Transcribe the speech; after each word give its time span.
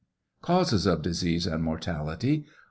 CAUSES 0.41 0.87
OP 0.87 1.03
DISEASE 1.03 1.45
AND 1.45 1.63
MORTALITY. 1.63 2.47